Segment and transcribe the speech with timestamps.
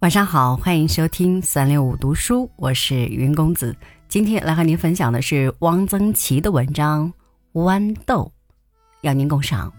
[0.00, 3.74] 晚上好，欢迎收听三六五读书，我是云公子。
[4.06, 7.10] 今天来和您分享的是汪曾祺的文章
[7.62, 8.30] 《豌豆》，
[9.00, 9.72] 邀您共赏。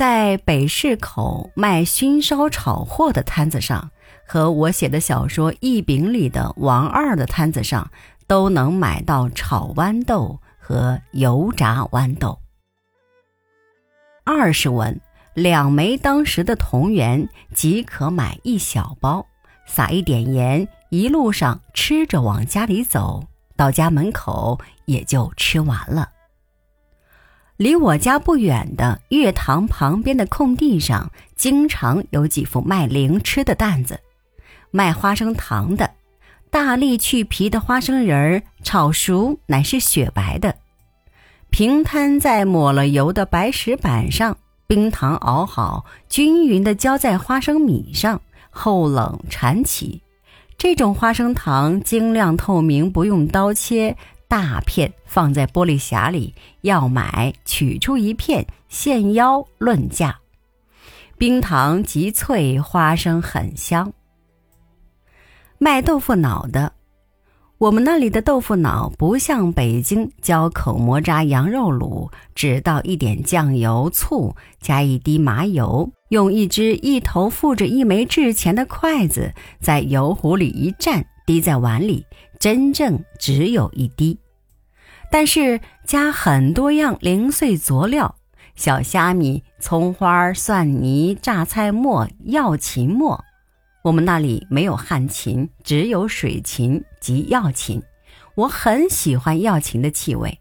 [0.00, 3.90] 在北市口卖熏烧炒货的摊子上，
[4.26, 7.90] 和我写的小说《一饼》里的王二的摊子上，
[8.26, 12.38] 都能买到炒豌豆和油炸豌豆。
[14.24, 14.98] 二十文
[15.34, 19.26] 两枚当时的铜元即可买一小包，
[19.66, 23.22] 撒一点盐，一路上吃着往家里走，
[23.54, 26.08] 到家门口也就吃完了。
[27.60, 34.00] 离我家不远的月堂旁边的空地上，经常有几副卖零吃的担子，
[34.70, 35.90] 卖花生糖的，
[36.48, 40.54] 大力去皮的花生仁儿，炒熟乃是雪白的，
[41.50, 44.34] 平摊在抹了油的白石板上，
[44.66, 48.18] 冰糖熬好，均匀的浇在花生米上，
[48.48, 50.00] 后冷缠起。
[50.56, 53.94] 这种花生糖晶亮透明，不用刀切。
[54.30, 60.20] 大片放在玻璃匣里，要买取出一片，现腰论价。
[61.18, 63.92] 冰糖极脆，花生很香。
[65.58, 66.74] 卖豆腐脑的，
[67.58, 82.06] 我们那里的豆腐脑不像北京浇口蘑渣羊肉卤，只倒一点酱油、醋，加一滴麻油，用一只一头附着一枚制钱的筷子在油壶里一蘸，滴在碗里。
[82.40, 84.18] 真正只有一滴，
[85.10, 88.16] 但是加很多样零碎佐料，
[88.54, 93.22] 小虾米、葱花、蒜泥、榨菜末、药芹末。
[93.84, 97.82] 我们那里没有旱芹，只有水芹及药芹。
[98.34, 100.38] 我很喜欢药芹的气味，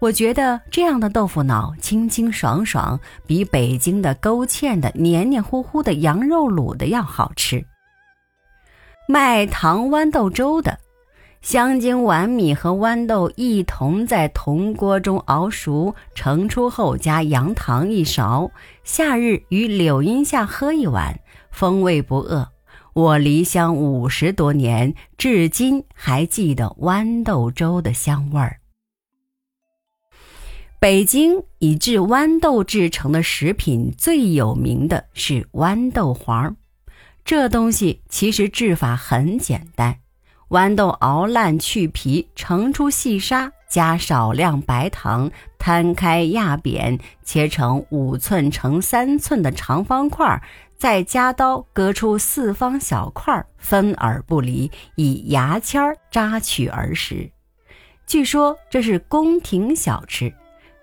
[0.00, 7.64] 我觉得这样的豆腐脑清清爽爽，比北京的勾芡的黏黏糊糊的羊肉卤的要好吃。
[9.06, 10.76] 卖糖豌豆粥的。
[11.42, 18.48] 香精碗米和豌豆一同在铜锅中熬熟，盛出后加羊糖一勺。
[18.84, 21.18] 夏日于柳荫下喝一碗，
[21.50, 22.48] 风味不恶。
[22.94, 28.60] 我离乡五十多年，至今还记得豌豆粥的香味儿。
[30.78, 36.56] 北京以制豌豆制成的食品最有名的是豌豆黄，
[37.24, 40.01] 这东西其实制法很简单。
[40.52, 50.42] 豌豆熬烂去皮，盛出细沙，加少量白糖，摊开压扁，切成五寸乘三寸的长方块，
[50.76, 57.30] 再加刀割出四方小块，分而不离，以牙签扎取而食。
[58.06, 60.34] 据说这是宫廷小吃，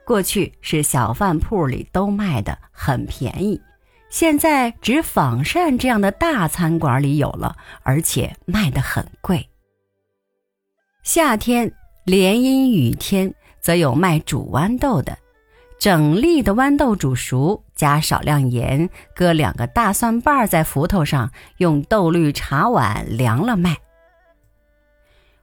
[0.04, 3.62] 过去是小饭铺里都卖的，很便宜。
[4.10, 9.48] 现在只仿膳这样的大餐馆里有了，而且卖得很贵。
[11.12, 15.18] 夏天连阴雨天，则有卖煮豌豆的，
[15.80, 23.76] 整粒的豌豆煮熟，加少量盐，搁两个大蒜瓣在浮头上，用豆绿茶碗凉了卖。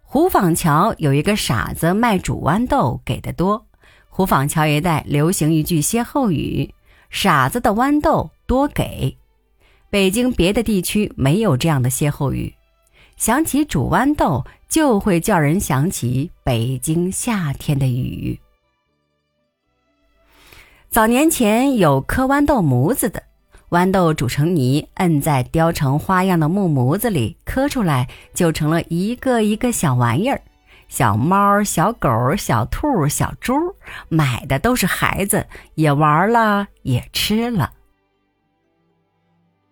[0.02, 3.66] 胡坊桥有一个傻子卖煮豌豆，给的多。
[4.08, 6.72] 胡坊桥一带流行一句歇后语
[7.10, 9.18] ：“傻子的豌豆多给。”
[9.90, 12.54] 北京别的地区没有这样的歇后语。
[13.16, 14.44] 想起煮豌豆。
[14.68, 18.38] 就会叫人想起北京夏天的雨。
[20.90, 23.22] 早年前有磕豌豆模子的，
[23.70, 30.42] 豌豆煮成泥，摁在雕成花样的木模子里，磕出来就成了一个一个小玩意儿，
[30.88, 33.54] 小猫、小狗、小兔、小猪，
[34.08, 35.46] 买的都是孩子，
[35.76, 37.72] 也玩了，也吃了。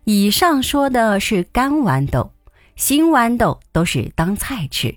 [0.04, 2.30] 以上说的是干豌豆。
[2.76, 4.94] 新豌豆都是当菜吃，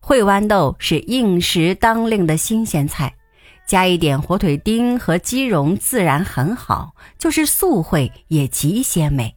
[0.00, 3.14] 烩豌豆是应时当令的新鲜菜，
[3.66, 9.34] 加一点火腿丁和鸡蓉自然很好，就是素烩也极鲜美。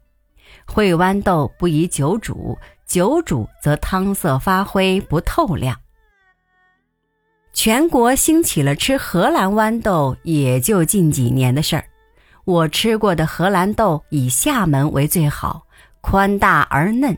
[0.68, 5.80] 烩豌豆不宜久煮，久煮则汤色发灰不透亮。
[7.54, 11.86] 全国兴起了吃荷兰豌豆，也就近几年的事儿。
[12.44, 15.68] 我吃过的荷兰豆以厦门为最好，
[16.02, 17.16] 宽大而嫩。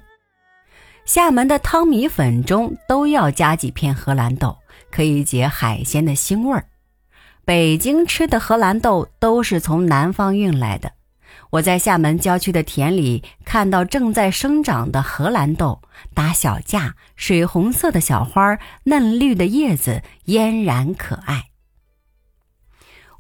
[1.08, 4.58] 厦门的汤米粉中都要加几片荷兰豆，
[4.92, 6.68] 可以解海鲜的腥味儿。
[7.46, 10.92] 北京吃的荷兰豆都是从南方运来的。
[11.50, 15.82] 我在厦门郊区的田里看到正在生长的荷兰豆，
[16.14, 21.46] 打小架，水红色的小花，嫩绿的叶子，嫣然可爱。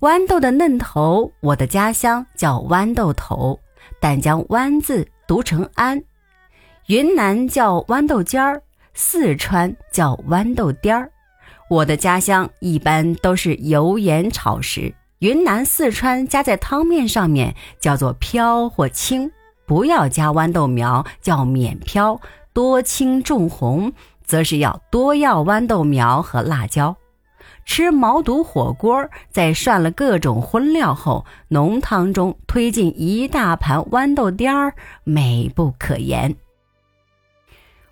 [0.01, 3.57] 豌豆的嫩头，我的家乡叫豌豆头，
[4.01, 6.03] 但将“豌”字读成“安”。
[6.87, 8.61] 云南叫豌豆尖儿，
[8.93, 11.11] 四川叫豌豆颠儿。
[11.69, 19.29] 我的家乡一般都是油盐炒食，云南、四川加在汤面上面叫做飘或青，
[19.65, 22.17] 不要加豌豆苗，叫免飘。
[22.53, 23.91] 多青重红，
[24.23, 26.95] 则是要多要豌豆苗和辣椒。
[27.65, 34.73] 吃毛肚火锅，在涮了各种荤料后，浓汤中推进一大盘豌豆颠儿，
[35.03, 36.33] 美不可言。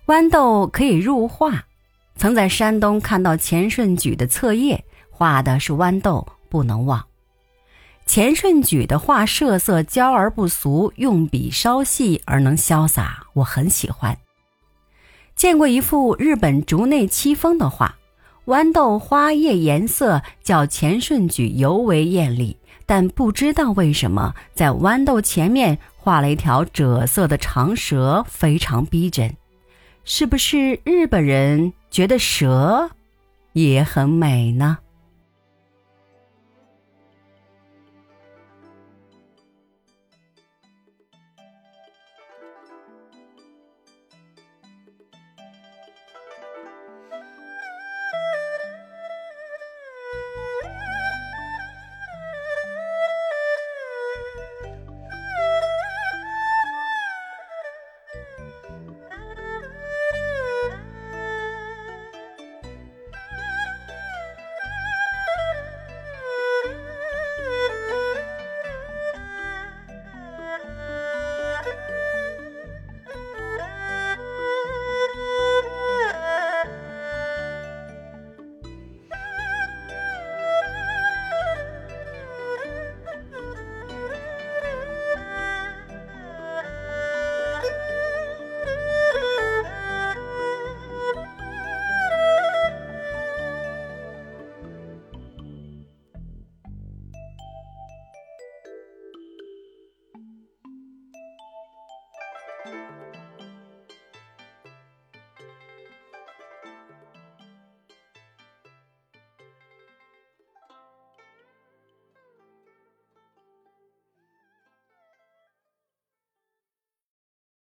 [0.06, 1.64] 豌豆可以入画，
[2.14, 7.04] 曾在山东看到钱顺举的册页，画的是豌豆，不能忘。
[8.06, 14.16] 钱顺举的画设色娇而不俗，用笔稍细而能潇洒，我很喜欢。
[15.34, 17.96] 见过一幅日本竹内七风的画。
[18.44, 22.56] 豌豆花叶颜色较钱顺举尤为艳丽，
[22.86, 29.36] 但不知道为什么在豌豆前面画了一条赭色的长蛇，非常逼真。
[30.08, 32.88] 是不是日本人觉得蛇
[33.54, 34.78] 也很美呢？